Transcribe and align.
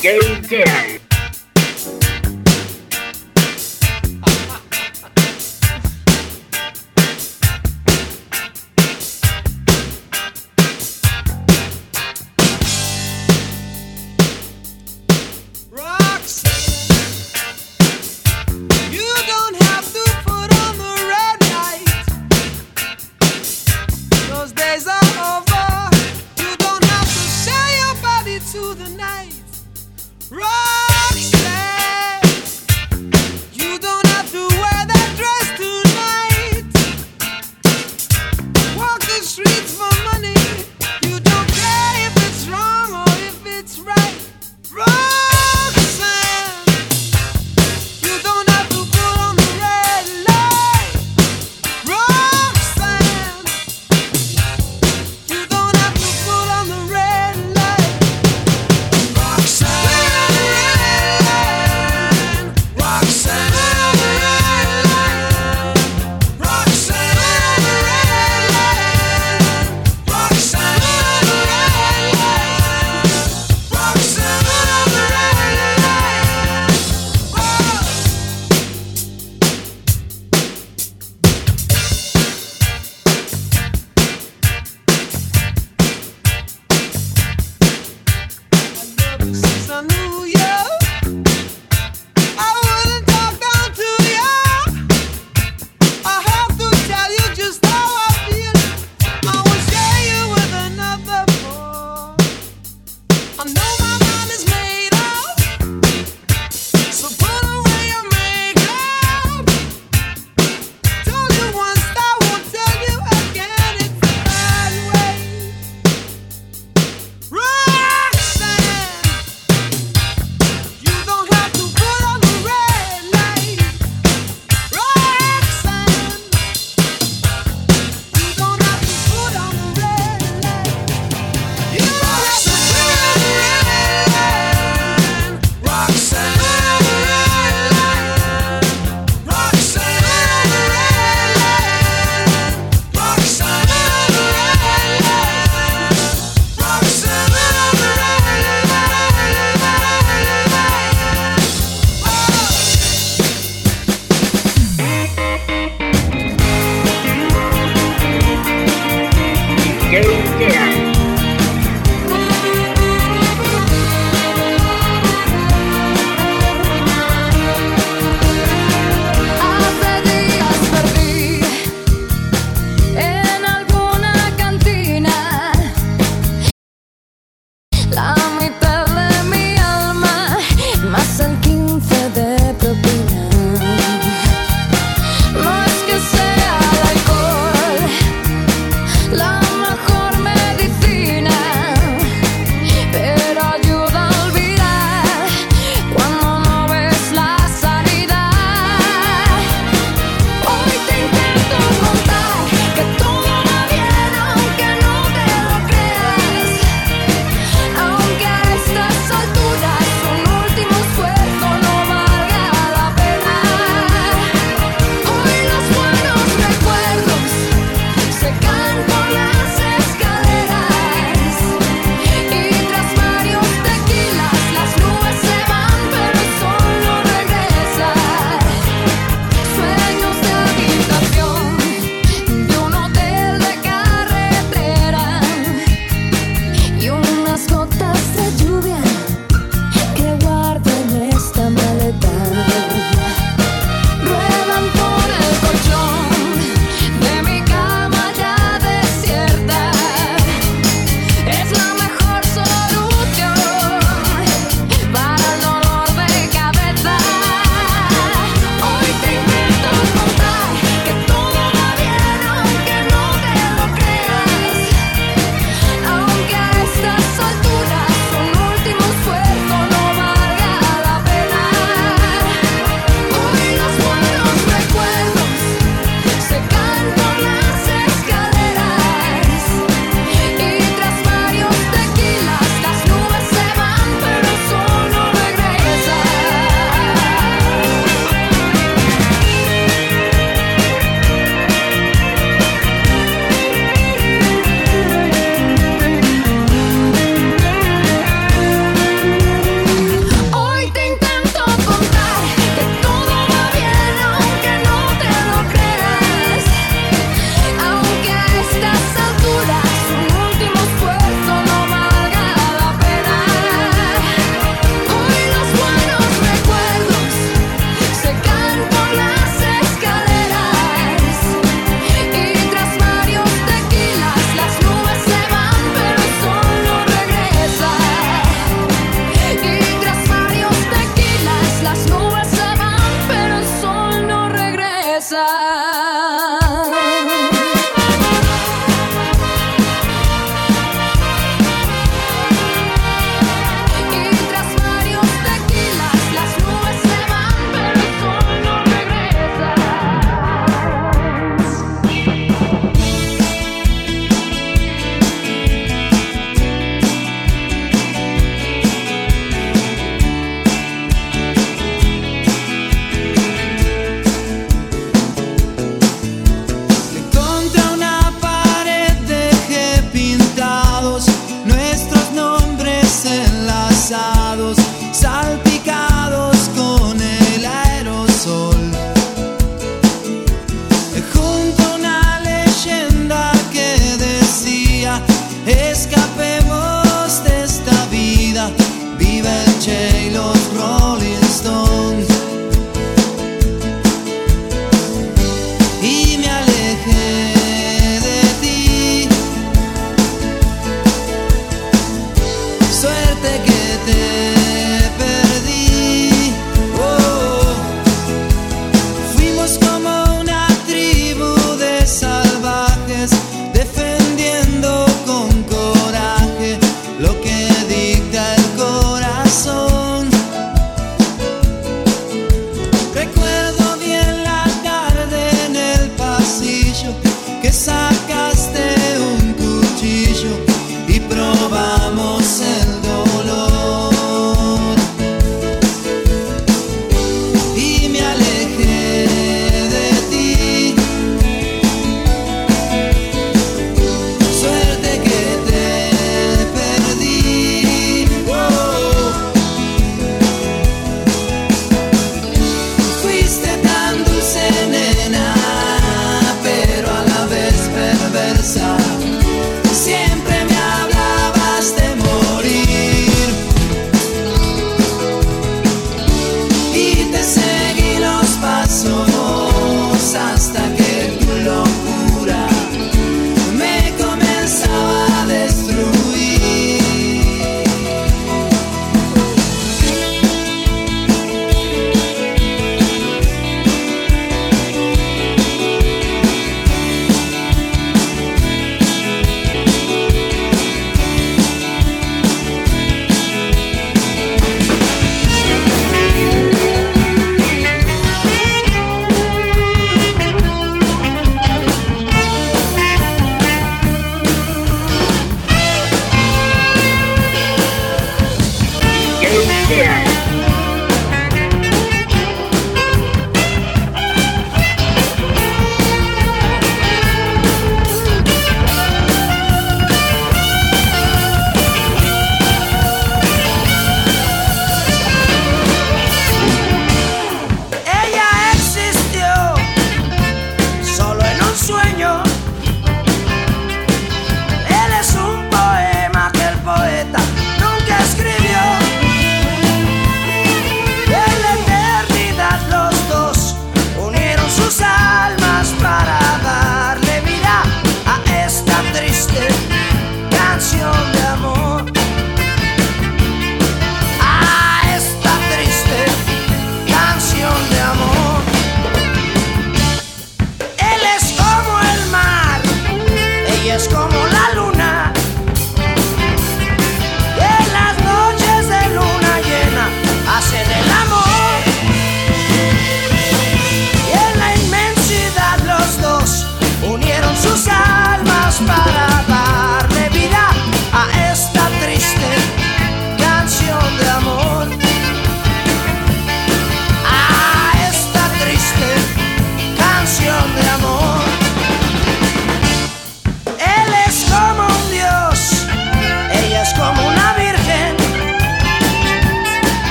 game 0.00 0.42
day. 0.42 1.07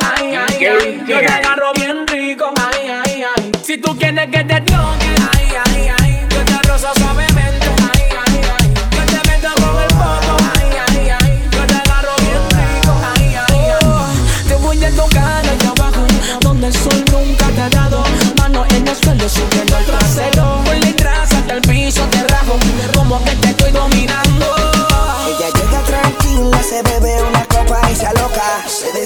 Ay, 0.00 0.34
ay, 0.34 0.66
ay, 0.66 1.02
yo 1.06 1.18
te 1.18 1.26
agarro 1.26 1.72
bien 1.74 2.06
rico. 2.06 2.52
Ay, 2.56 2.88
ay, 3.04 3.24
ay. 3.36 3.52
Si 3.62 3.78
tú 3.78 3.96
quieres 3.96 4.26
que 4.30 4.44
te 4.44 4.60
toque. 4.62 5.14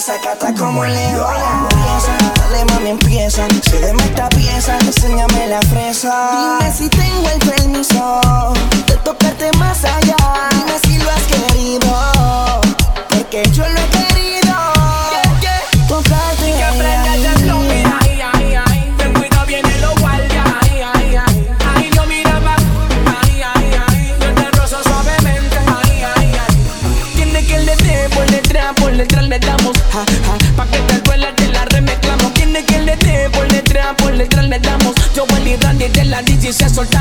desacata 0.08 0.54
como 0.54 0.84
leona. 0.84 1.68
Empieza, 1.70 2.32
dale 2.36 2.64
mami, 2.64 2.90
empieza. 2.90 3.46
Cédeme 3.62 4.02
esta 4.04 4.28
pieza, 4.30 4.78
enséñame 4.78 5.48
la 5.48 5.60
fresa. 5.62 6.58
Dime 6.58 6.72
si 6.72 6.88
tengo 6.88 7.28
el 7.28 7.38
permiso 7.38 8.20
de 8.86 8.96
tocarte 9.04 9.50
más 9.58 9.84
allá. 9.84 10.17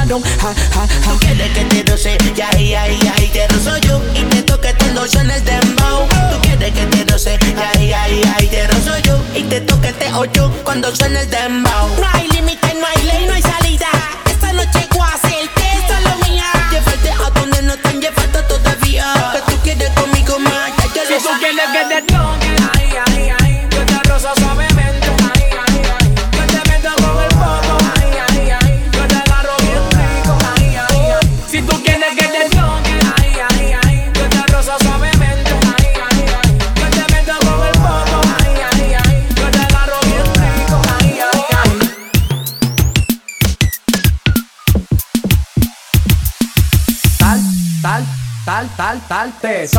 cabrón. 0.08 0.24
Ja, 0.40 0.54
ja, 0.74 0.88
ja. 0.88 1.12
Tú 1.12 1.20
quieres 1.20 1.52
que 1.52 1.64
te 1.66 1.92
roce, 1.92 2.18
ya, 2.36 2.50
ya, 2.52 2.88
ya, 2.88 3.16
y 3.22 3.28
te 3.28 3.48
rozo 3.48 3.78
yo. 3.80 4.02
Y 4.16 4.24
te 4.24 4.42
toque 4.44 4.70
esta 4.70 4.86
noche 4.94 5.20
en 5.20 5.32
el. 5.32 5.44
Tú 5.44 6.42
quieres 6.42 6.72
que 6.72 6.86
te 6.86 7.12
roce, 7.12 7.38
ya, 7.56 7.74
ya, 7.74 8.08
ya, 8.08 8.38
y 8.40 8.48
te 8.48 8.68
rozo 8.68 8.98
yo. 9.00 9.20
Y 9.36 9.44
te 9.44 9.62
toque 9.62 9.90
este 9.90 10.12
ocho 10.14 10.52
cuando 10.64 10.96
suena 10.96 11.22
el 11.22 11.30
dembow. 11.30 11.90
No 12.00 12.08
hay 12.14 12.28
límite, 12.30 12.74
no 12.80 12.86
hay 12.88 13.04
ley, 13.04 13.26
no 13.28 13.34
hay 13.34 13.42
salida. 13.42 13.88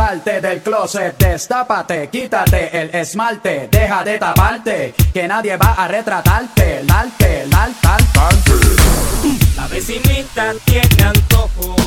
salte 0.08 0.40
del 0.40 0.62
closet, 0.62 1.18
destápate, 1.18 2.08
quítate 2.08 2.80
el 2.80 2.94
esmalte, 2.94 3.68
deja 3.70 4.02
de 4.02 4.18
taparte, 4.18 4.94
que 5.12 5.28
nadie 5.28 5.54
va 5.58 5.74
a 5.74 5.86
retratarte, 5.86 6.78
el 6.78 6.90
arte, 6.90 7.42
el 7.42 7.50
La 9.54 9.66
vecinita 9.68 10.54
tiene 10.64 11.04
antojo. 11.04 11.77